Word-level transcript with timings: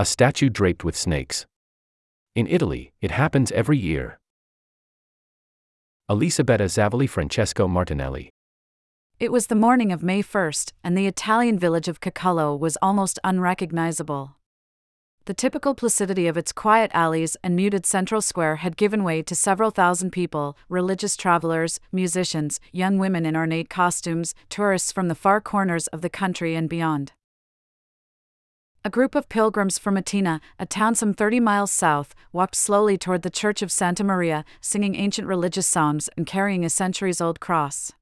A 0.00 0.06
statue 0.06 0.48
draped 0.48 0.82
with 0.82 0.96
snakes. 0.96 1.44
In 2.34 2.46
Italy, 2.46 2.94
it 3.02 3.10
happens 3.10 3.52
every 3.52 3.76
year. 3.76 4.18
Elisabetta 6.08 6.64
Zavoli 6.64 7.06
Francesco 7.06 7.68
Martinelli. 7.68 8.30
It 9.18 9.30
was 9.30 9.48
the 9.48 9.54
morning 9.54 9.92
of 9.92 10.02
May 10.02 10.22
1st, 10.22 10.72
and 10.82 10.96
the 10.96 11.06
Italian 11.06 11.58
village 11.58 11.86
of 11.86 12.00
Cocullo 12.00 12.58
was 12.58 12.78
almost 12.80 13.18
unrecognizable. 13.22 14.36
The 15.26 15.34
typical 15.34 15.74
placidity 15.74 16.26
of 16.28 16.38
its 16.38 16.50
quiet 16.50 16.90
alleys 16.94 17.36
and 17.44 17.54
muted 17.54 17.84
central 17.84 18.22
square 18.22 18.56
had 18.56 18.78
given 18.78 19.04
way 19.04 19.20
to 19.24 19.34
several 19.34 19.70
thousand 19.70 20.12
people 20.12 20.56
religious 20.70 21.14
travelers, 21.14 21.78
musicians, 21.92 22.58
young 22.72 22.96
women 22.96 23.26
in 23.26 23.36
ornate 23.36 23.68
costumes, 23.68 24.34
tourists 24.48 24.92
from 24.92 25.08
the 25.08 25.14
far 25.14 25.42
corners 25.42 25.88
of 25.88 26.00
the 26.00 26.08
country 26.08 26.54
and 26.54 26.70
beyond. 26.70 27.12
A 28.82 28.88
group 28.88 29.14
of 29.14 29.28
pilgrims 29.28 29.78
from 29.78 29.96
Mattina, 29.96 30.40
a 30.58 30.64
town 30.64 30.94
some 30.94 31.12
30 31.12 31.38
miles 31.38 31.70
south, 31.70 32.14
walked 32.32 32.54
slowly 32.54 32.96
toward 32.96 33.20
the 33.20 33.28
church 33.28 33.60
of 33.60 33.70
Santa 33.70 34.02
Maria, 34.02 34.42
singing 34.62 34.94
ancient 34.94 35.28
religious 35.28 35.66
songs 35.66 36.08
and 36.16 36.26
carrying 36.26 36.64
a 36.64 36.70
centuries 36.70 37.20
old 37.20 37.40
cross. 37.40 37.92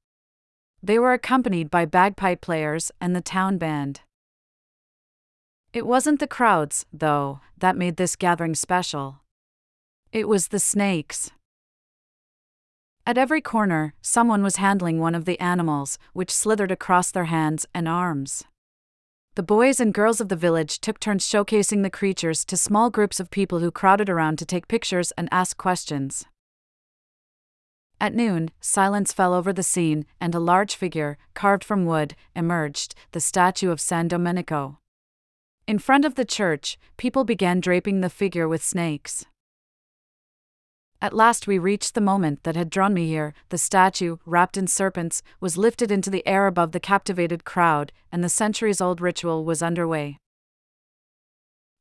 They 0.81 0.97
were 0.97 1.11
accompanied 1.11 1.69
by 1.69 1.83
bagpipe 1.83 2.39
players 2.39 2.93
and 3.01 3.13
the 3.13 3.19
town 3.19 3.57
band. 3.57 3.99
It 5.73 5.85
wasn't 5.85 6.21
the 6.21 6.27
crowds, 6.27 6.85
though, 6.93 7.41
that 7.57 7.75
made 7.75 7.97
this 7.97 8.15
gathering 8.15 8.55
special. 8.55 9.19
It 10.13 10.29
was 10.29 10.47
the 10.47 10.59
snakes. 10.59 11.31
At 13.05 13.17
every 13.17 13.41
corner, 13.41 13.95
someone 14.01 14.43
was 14.43 14.55
handling 14.55 14.99
one 14.99 15.13
of 15.13 15.25
the 15.25 15.39
animals, 15.41 15.99
which 16.13 16.31
slithered 16.31 16.71
across 16.71 17.11
their 17.11 17.25
hands 17.25 17.65
and 17.73 17.85
arms. 17.85 18.45
The 19.35 19.43
boys 19.43 19.79
and 19.79 19.93
girls 19.93 20.19
of 20.19 20.29
the 20.29 20.35
village 20.35 20.79
took 20.79 20.99
turns 20.99 21.25
showcasing 21.25 21.83
the 21.83 21.89
creatures 21.89 22.43
to 22.45 22.57
small 22.57 22.89
groups 22.89 23.19
of 23.19 23.31
people 23.31 23.59
who 23.59 23.71
crowded 23.71 24.09
around 24.09 24.37
to 24.39 24.45
take 24.45 24.67
pictures 24.67 25.11
and 25.17 25.29
ask 25.31 25.55
questions. 25.55 26.25
At 28.01 28.15
noon, 28.15 28.51
silence 28.59 29.13
fell 29.13 29.33
over 29.33 29.51
the 29.51 29.63
scene, 29.63 30.05
and 30.21 30.33
a 30.33 30.39
large 30.39 30.75
figure, 30.75 31.17
carved 31.33 31.63
from 31.63 31.85
wood, 31.85 32.15
emerged 32.35 32.95
the 33.11 33.19
statue 33.19 33.71
of 33.71 33.81
San 33.81 34.07
Domenico. 34.07 34.79
In 35.67 35.79
front 35.79 36.05
of 36.05 36.15
the 36.15 36.25
church, 36.25 36.79
people 36.97 37.23
began 37.23 37.59
draping 37.59 38.01
the 38.01 38.09
figure 38.09 38.47
with 38.47 38.63
snakes. 38.63 39.25
At 41.01 41.13
last 41.13 41.47
we 41.47 41.57
reached 41.57 41.95
the 41.95 42.01
moment 42.01 42.43
that 42.43 42.57
had 42.57 42.69
drawn 42.69 42.93
me 42.93 43.07
here. 43.07 43.33
The 43.49 43.57
statue, 43.57 44.17
wrapped 44.25 44.57
in 44.57 44.67
serpents, 44.67 45.23
was 45.39 45.57
lifted 45.57 45.91
into 45.91 46.09
the 46.09 46.27
air 46.27 46.45
above 46.45 46.73
the 46.73 46.79
captivated 46.79 47.45
crowd, 47.45 47.93
and 48.11 48.21
the 48.21 48.27
centuries 48.27 48.81
old 48.81 48.99
ritual 48.99 49.45
was 49.45 49.63
underway. 49.63 50.17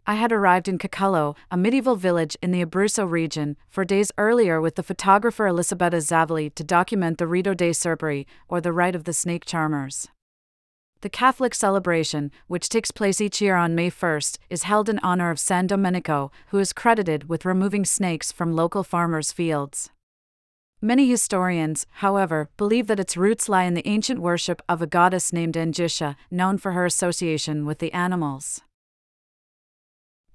I 0.06 0.14
had 0.14 0.30
arrived 0.30 0.68
in 0.68 0.78
Cocullo, 0.78 1.36
a 1.50 1.56
medieval 1.56 1.96
village 1.96 2.36
in 2.40 2.52
the 2.52 2.64
Abruzzo 2.64 3.04
region, 3.04 3.56
four 3.68 3.84
days 3.84 4.12
earlier 4.16 4.60
with 4.60 4.76
the 4.76 4.84
photographer 4.84 5.48
Elisabetta 5.48 5.98
Zavoli 5.98 6.54
to 6.54 6.62
document 6.62 7.18
the 7.18 7.26
Rito 7.26 7.54
dei 7.54 7.70
Serpari, 7.70 8.24
or 8.48 8.60
the 8.60 8.72
rite 8.72 8.94
of 8.94 9.04
the 9.04 9.12
snake 9.12 9.44
charmers. 9.44 10.08
The 11.00 11.08
Catholic 11.08 11.54
celebration, 11.54 12.32
which 12.48 12.68
takes 12.68 12.90
place 12.90 13.20
each 13.20 13.40
year 13.40 13.54
on 13.54 13.76
May 13.76 13.88
1st, 13.88 14.38
is 14.50 14.64
held 14.64 14.88
in 14.88 14.98
honor 14.98 15.30
of 15.30 15.38
San 15.38 15.68
Domenico, 15.68 16.32
who 16.48 16.58
is 16.58 16.72
credited 16.72 17.28
with 17.28 17.44
removing 17.44 17.84
snakes 17.84 18.32
from 18.32 18.56
local 18.56 18.82
farmers' 18.82 19.30
fields. 19.30 19.90
Many 20.80 21.08
historians, 21.08 21.86
however, 22.02 22.50
believe 22.56 22.88
that 22.88 22.98
its 22.98 23.16
roots 23.16 23.48
lie 23.48 23.62
in 23.62 23.74
the 23.74 23.86
ancient 23.86 24.20
worship 24.20 24.60
of 24.68 24.82
a 24.82 24.88
goddess 24.88 25.32
named 25.32 25.54
Angitia, 25.54 26.16
known 26.32 26.58
for 26.58 26.72
her 26.72 26.84
association 26.84 27.64
with 27.64 27.78
the 27.78 27.92
animals. 27.92 28.62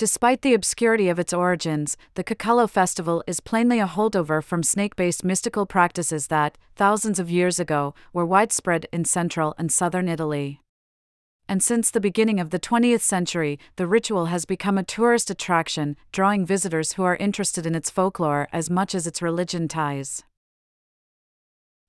Despite 0.03 0.41
the 0.41 0.53
obscurity 0.53 1.07
of 1.07 1.17
its 1.17 1.31
origins, 1.31 1.95
the 2.15 2.25
Cocullo 2.25 2.69
festival 2.69 3.23
is 3.25 3.39
plainly 3.39 3.79
a 3.79 3.87
holdover 3.87 4.43
from 4.43 4.61
snake 4.61 4.97
based 4.97 5.23
mystical 5.23 5.65
practices 5.65 6.27
that, 6.27 6.57
thousands 6.75 7.19
of 7.19 7.31
years 7.31 7.57
ago, 7.57 7.95
were 8.11 8.25
widespread 8.25 8.85
in 8.91 9.05
central 9.05 9.55
and 9.57 9.71
southern 9.71 10.09
Italy. 10.09 10.59
And 11.47 11.63
since 11.63 11.89
the 11.89 12.01
beginning 12.01 12.41
of 12.41 12.49
the 12.49 12.59
20th 12.59 12.99
century, 12.99 13.57
the 13.77 13.87
ritual 13.87 14.25
has 14.25 14.43
become 14.43 14.77
a 14.77 14.83
tourist 14.83 15.29
attraction, 15.29 15.95
drawing 16.11 16.45
visitors 16.45 16.91
who 16.91 17.03
are 17.03 17.15
interested 17.15 17.65
in 17.65 17.73
its 17.73 17.89
folklore 17.89 18.49
as 18.51 18.69
much 18.69 18.93
as 18.93 19.07
its 19.07 19.21
religion 19.21 19.69
ties. 19.69 20.25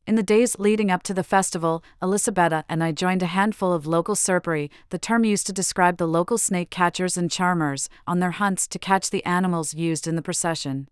In 0.07 0.17
the 0.17 0.23
days 0.23 0.59
leading 0.59 0.91
up 0.91 1.03
to 1.05 1.15
the 1.15 1.25
festival, 1.25 1.83
Elisabetta 2.03 2.67
and 2.69 2.85
I 2.85 2.93
joined 2.93 3.23
a 3.23 3.27
handful 3.27 3.73
of 3.73 3.87
local 3.87 4.15
serpari, 4.15 4.69
the 4.91 4.99
term 4.99 5.25
used 5.25 5.47
to 5.47 5.53
describe 5.53 5.97
the 5.97 6.07
local 6.07 6.37
snake 6.37 6.69
catchers 6.69 7.17
and 7.17 7.31
charmers, 7.31 7.89
on 8.07 8.19
their 8.19 8.33
hunts 8.33 8.67
to 8.69 8.79
catch 8.79 9.09
the 9.09 9.25
animals 9.25 9.73
used 9.73 10.07
in 10.07 10.15
the 10.15 10.21
procession. 10.21 10.89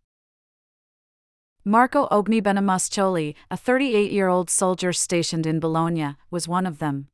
Marco 1.62 2.08
Ognibene 2.08 2.64
Mascioli, 2.64 3.34
a 3.50 3.56
38 3.56 4.10
year 4.10 4.28
old 4.28 4.48
soldier 4.48 4.94
stationed 4.94 5.46
in 5.46 5.60
Bologna, 5.60 6.16
was 6.30 6.48
one 6.48 6.66
of 6.66 6.78
them. 6.78 7.08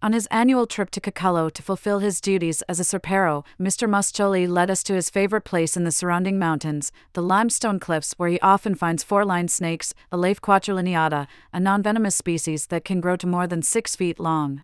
On 0.00 0.12
his 0.12 0.28
annual 0.30 0.68
trip 0.68 0.90
to 0.90 1.00
Cocullo 1.00 1.50
to 1.50 1.60
fulfill 1.60 1.98
his 1.98 2.20
duties 2.20 2.62
as 2.68 2.78
a 2.78 2.84
serparo, 2.84 3.44
Mr. 3.58 3.88
Mascioli 3.88 4.48
led 4.48 4.70
us 4.70 4.84
to 4.84 4.94
his 4.94 5.10
favorite 5.10 5.40
place 5.40 5.76
in 5.76 5.82
the 5.82 5.90
surrounding 5.90 6.38
mountains, 6.38 6.92
the 7.14 7.22
limestone 7.22 7.80
cliffs 7.80 8.14
where 8.16 8.28
he 8.28 8.38
often 8.38 8.76
finds 8.76 9.02
four-lined 9.02 9.50
snakes, 9.50 9.94
a 10.12 10.16
Elaphe 10.16 10.40
quadrilineata, 10.40 11.26
a 11.52 11.58
non-venomous 11.58 12.14
species 12.14 12.66
that 12.66 12.84
can 12.84 13.00
grow 13.00 13.16
to 13.16 13.26
more 13.26 13.48
than 13.48 13.60
six 13.60 13.96
feet 13.96 14.20
long. 14.20 14.62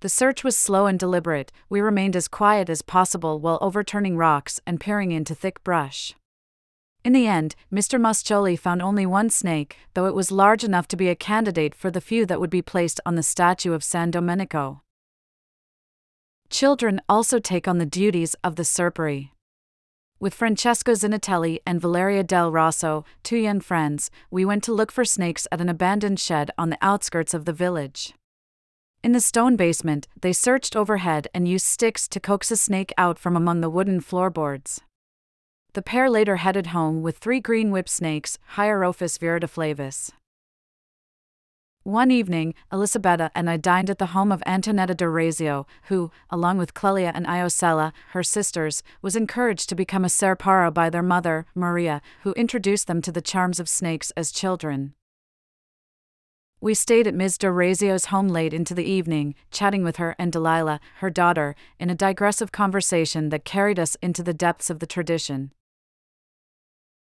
The 0.00 0.08
search 0.08 0.42
was 0.42 0.56
slow 0.56 0.86
and 0.86 0.98
deliberate, 0.98 1.52
we 1.68 1.82
remained 1.82 2.16
as 2.16 2.26
quiet 2.26 2.70
as 2.70 2.80
possible 2.80 3.38
while 3.38 3.58
overturning 3.60 4.16
rocks 4.16 4.60
and 4.66 4.80
peering 4.80 5.12
into 5.12 5.34
thick 5.34 5.62
brush. 5.62 6.14
In 7.08 7.14
the 7.14 7.26
end, 7.26 7.56
Mr. 7.72 7.98
Mascioli 7.98 8.54
found 8.58 8.82
only 8.82 9.06
one 9.06 9.30
snake, 9.30 9.78
though 9.94 10.04
it 10.04 10.14
was 10.14 10.30
large 10.30 10.62
enough 10.62 10.86
to 10.88 10.94
be 10.94 11.08
a 11.08 11.14
candidate 11.14 11.74
for 11.74 11.90
the 11.90 12.02
few 12.02 12.26
that 12.26 12.38
would 12.38 12.50
be 12.50 12.60
placed 12.60 13.00
on 13.06 13.14
the 13.14 13.22
statue 13.22 13.72
of 13.72 13.82
San 13.82 14.10
Domenico. 14.10 14.82
Children 16.50 17.00
also 17.08 17.38
take 17.38 17.66
on 17.66 17.78
the 17.78 17.86
duties 17.86 18.36
of 18.44 18.56
the 18.56 18.62
serpari. 18.62 19.30
With 20.20 20.34
Francesco 20.34 20.92
Zinatelli 20.92 21.60
and 21.64 21.80
Valeria 21.80 22.22
del 22.22 22.52
Rosso, 22.52 23.06
two 23.22 23.38
young 23.38 23.60
friends, 23.60 24.10
we 24.30 24.44
went 24.44 24.62
to 24.64 24.74
look 24.74 24.92
for 24.92 25.06
snakes 25.06 25.48
at 25.50 25.62
an 25.62 25.70
abandoned 25.70 26.20
shed 26.20 26.50
on 26.58 26.68
the 26.68 26.78
outskirts 26.82 27.32
of 27.32 27.46
the 27.46 27.54
village. 27.54 28.12
In 29.02 29.12
the 29.12 29.20
stone 29.22 29.56
basement, 29.56 30.08
they 30.20 30.34
searched 30.34 30.76
overhead 30.76 31.26
and 31.32 31.48
used 31.48 31.64
sticks 31.64 32.06
to 32.08 32.20
coax 32.20 32.50
a 32.50 32.56
snake 32.58 32.92
out 32.98 33.18
from 33.18 33.34
among 33.34 33.62
the 33.62 33.70
wooden 33.70 34.02
floorboards. 34.02 34.82
The 35.78 35.82
pair 35.82 36.10
later 36.10 36.38
headed 36.38 36.74
home 36.74 37.02
with 37.02 37.18
three 37.18 37.38
green 37.38 37.70
whip 37.70 37.88
snakes, 37.88 38.36
Hierophis 38.56 39.16
viridiflavus. 39.16 40.10
One 41.84 42.10
evening, 42.10 42.54
Elisabetta 42.72 43.30
and 43.32 43.48
I 43.48 43.58
dined 43.58 43.88
at 43.88 43.98
the 43.98 44.06
home 44.06 44.32
of 44.32 44.42
Antonetta 44.44 44.96
d'Orazio, 44.96 45.68
who, 45.84 46.10
along 46.30 46.58
with 46.58 46.74
Clelia 46.74 47.12
and 47.14 47.26
Iosella, 47.26 47.92
her 48.08 48.24
sisters, 48.24 48.82
was 49.02 49.14
encouraged 49.14 49.68
to 49.68 49.76
become 49.76 50.04
a 50.04 50.08
serparo 50.08 50.74
by 50.74 50.90
their 50.90 51.00
mother, 51.00 51.46
Maria, 51.54 52.02
who 52.22 52.32
introduced 52.32 52.88
them 52.88 53.00
to 53.00 53.12
the 53.12 53.22
charms 53.22 53.60
of 53.60 53.68
snakes 53.68 54.10
as 54.16 54.32
children. 54.32 54.94
We 56.60 56.74
stayed 56.74 57.06
at 57.06 57.14
Ms. 57.14 57.38
d'Orazio's 57.38 58.06
home 58.06 58.26
late 58.26 58.52
into 58.52 58.74
the 58.74 58.90
evening, 58.90 59.36
chatting 59.52 59.84
with 59.84 59.98
her 59.98 60.16
and 60.18 60.32
Delilah, 60.32 60.80
her 60.96 61.08
daughter, 61.08 61.54
in 61.78 61.88
a 61.88 61.94
digressive 61.94 62.50
conversation 62.50 63.28
that 63.28 63.44
carried 63.44 63.78
us 63.78 63.96
into 64.02 64.24
the 64.24 64.34
depths 64.34 64.70
of 64.70 64.80
the 64.80 64.86
tradition. 64.86 65.52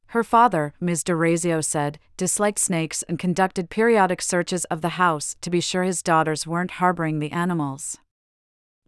Her 0.08 0.22
father, 0.22 0.72
Ms. 0.80 1.02
d'Orazio 1.02 1.60
said, 1.60 1.98
disliked 2.16 2.58
snakes 2.58 3.02
and 3.04 3.18
conducted 3.18 3.70
periodic 3.70 4.22
searches 4.22 4.64
of 4.66 4.80
the 4.80 4.90
house 4.90 5.36
to 5.40 5.50
be 5.50 5.60
sure 5.60 5.82
his 5.82 6.02
daughters 6.02 6.46
weren't 6.46 6.72
harboring 6.72 7.18
the 7.18 7.32
animals. 7.32 7.98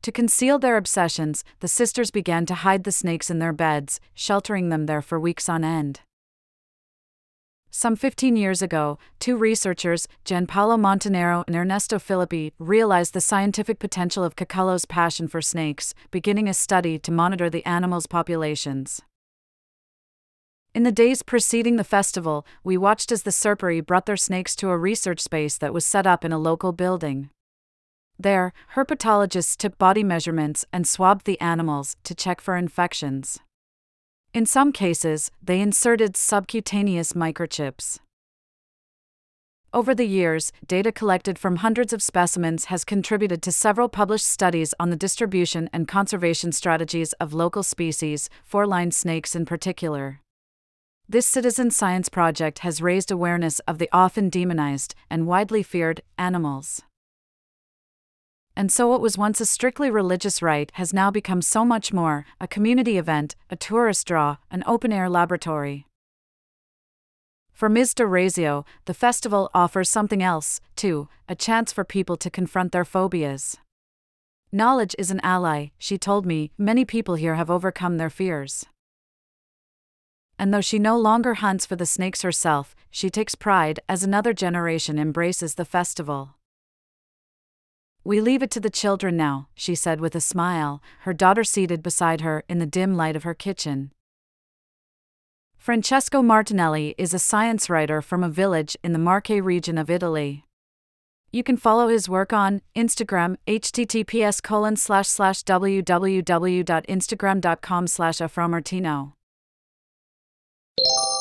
To 0.02 0.12
conceal 0.12 0.58
their 0.58 0.76
obsessions, 0.76 1.44
the 1.58 1.68
sisters 1.68 2.10
began 2.12 2.46
to 2.46 2.54
hide 2.54 2.84
the 2.84 2.92
snakes 2.92 3.30
in 3.30 3.40
their 3.40 3.52
beds, 3.52 4.00
sheltering 4.14 4.68
them 4.68 4.86
there 4.86 5.02
for 5.02 5.18
weeks 5.18 5.48
on 5.48 5.64
end. 5.64 6.00
Some 7.70 7.96
15 7.96 8.36
years 8.36 8.62
ago, 8.62 8.98
two 9.18 9.36
researchers, 9.36 10.08
Gianpaolo 10.24 10.78
Montanaro 10.78 11.44
and 11.46 11.54
Ernesto 11.54 11.98
Filippi, 11.98 12.52
realized 12.58 13.12
the 13.12 13.20
scientific 13.20 13.78
potential 13.78 14.24
of 14.24 14.36
Cocullo's 14.36 14.86
passion 14.86 15.28
for 15.28 15.42
snakes, 15.42 15.92
beginning 16.10 16.48
a 16.48 16.54
study 16.54 16.98
to 17.00 17.12
monitor 17.12 17.50
the 17.50 17.66
animals' 17.66 18.06
populations. 18.06 19.02
In 20.78 20.84
the 20.84 20.92
days 20.92 21.24
preceding 21.24 21.74
the 21.74 21.82
festival, 21.82 22.46
we 22.62 22.76
watched 22.76 23.10
as 23.10 23.24
the 23.24 23.32
Serpari 23.32 23.84
brought 23.84 24.06
their 24.06 24.16
snakes 24.16 24.54
to 24.54 24.68
a 24.70 24.78
research 24.78 25.18
space 25.18 25.58
that 25.58 25.74
was 25.74 25.84
set 25.84 26.06
up 26.06 26.24
in 26.24 26.30
a 26.30 26.38
local 26.38 26.70
building. 26.70 27.30
There, 28.16 28.52
herpetologists 28.76 29.56
took 29.56 29.76
body 29.76 30.04
measurements 30.04 30.64
and 30.72 30.86
swabbed 30.86 31.26
the 31.26 31.40
animals 31.40 31.96
to 32.04 32.14
check 32.14 32.40
for 32.40 32.56
infections. 32.56 33.40
In 34.32 34.46
some 34.46 34.70
cases, 34.70 35.32
they 35.42 35.60
inserted 35.60 36.16
subcutaneous 36.16 37.12
microchips. 37.12 37.98
Over 39.74 39.96
the 39.96 40.06
years, 40.06 40.52
data 40.64 40.92
collected 40.92 41.40
from 41.40 41.56
hundreds 41.56 41.92
of 41.92 42.04
specimens 42.04 42.66
has 42.66 42.84
contributed 42.84 43.42
to 43.42 43.50
several 43.50 43.88
published 43.88 44.26
studies 44.26 44.74
on 44.78 44.90
the 44.90 44.96
distribution 44.96 45.68
and 45.72 45.88
conservation 45.88 46.52
strategies 46.52 47.14
of 47.14 47.34
local 47.34 47.64
species, 47.64 48.30
four 48.44 48.64
lined 48.64 48.94
snakes 48.94 49.34
in 49.34 49.44
particular. 49.44 50.20
This 51.10 51.26
citizen 51.26 51.70
science 51.70 52.10
project 52.10 52.58
has 52.58 52.82
raised 52.82 53.10
awareness 53.10 53.60
of 53.60 53.78
the 53.78 53.88
often 53.94 54.28
demonized 54.28 54.94
and 55.08 55.26
widely 55.26 55.62
feared 55.62 56.02
animals. 56.18 56.82
And 58.54 58.70
so, 58.70 58.88
what 58.88 59.00
was 59.00 59.16
once 59.16 59.40
a 59.40 59.46
strictly 59.46 59.90
religious 59.90 60.42
rite 60.42 60.70
has 60.74 60.92
now 60.92 61.10
become 61.10 61.40
so 61.40 61.64
much 61.64 61.94
more 61.94 62.26
a 62.42 62.46
community 62.46 62.98
event, 62.98 63.36
a 63.48 63.56
tourist 63.56 64.06
draw, 64.06 64.36
an 64.50 64.62
open 64.66 64.92
air 64.92 65.08
laboratory. 65.08 65.86
For 67.54 67.70
Ms. 67.70 67.94
D'Orazio, 67.94 68.66
the 68.84 68.92
festival 68.92 69.50
offers 69.54 69.88
something 69.88 70.22
else, 70.22 70.60
too 70.76 71.08
a 71.26 71.34
chance 71.34 71.72
for 71.72 71.84
people 71.84 72.18
to 72.18 72.28
confront 72.28 72.72
their 72.72 72.84
phobias. 72.84 73.56
Knowledge 74.52 74.94
is 74.98 75.10
an 75.10 75.20
ally, 75.22 75.68
she 75.78 75.96
told 75.96 76.26
me, 76.26 76.50
many 76.58 76.84
people 76.84 77.14
here 77.14 77.36
have 77.36 77.48
overcome 77.48 77.96
their 77.96 78.10
fears 78.10 78.66
and 80.38 80.52
though 80.52 80.60
she 80.60 80.78
no 80.78 80.96
longer 80.96 81.34
hunts 81.34 81.66
for 81.66 81.76
the 81.76 81.86
snakes 81.86 82.22
herself, 82.22 82.74
she 82.90 83.10
takes 83.10 83.34
pride 83.34 83.80
as 83.88 84.02
another 84.02 84.32
generation 84.32 84.98
embraces 84.98 85.54
the 85.54 85.64
festival. 85.64 86.36
We 88.04 88.20
leave 88.20 88.42
it 88.42 88.50
to 88.52 88.60
the 88.60 88.70
children 88.70 89.16
now, 89.16 89.48
she 89.54 89.74
said 89.74 90.00
with 90.00 90.14
a 90.14 90.20
smile, 90.20 90.82
her 91.00 91.12
daughter 91.12 91.44
seated 91.44 91.82
beside 91.82 92.22
her 92.22 92.44
in 92.48 92.58
the 92.58 92.66
dim 92.66 92.96
light 92.96 93.16
of 93.16 93.24
her 93.24 93.34
kitchen. 93.34 93.92
Francesco 95.56 96.22
Martinelli 96.22 96.94
is 96.96 97.12
a 97.12 97.18
science 97.18 97.68
writer 97.68 98.00
from 98.00 98.24
a 98.24 98.30
village 98.30 98.76
in 98.82 98.92
the 98.92 98.98
Marche 98.98 99.42
region 99.42 99.76
of 99.76 99.90
Italy. 99.90 100.44
You 101.30 101.42
can 101.42 101.58
follow 101.58 101.88
his 101.88 102.08
work 102.08 102.32
on 102.32 102.62
Instagram, 102.74 103.36
https 103.46 104.40
www.instagram.com 105.44 107.86
slash 107.86 108.16
afromartino. 108.16 109.12
you 110.78 111.17